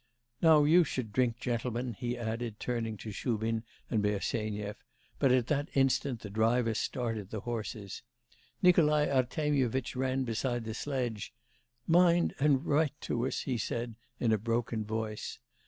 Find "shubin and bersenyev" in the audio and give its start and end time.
3.11-4.77